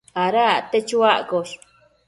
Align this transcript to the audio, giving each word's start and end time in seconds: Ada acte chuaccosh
Ada 0.23 0.43
acte 0.55 0.79
chuaccosh 0.87 1.53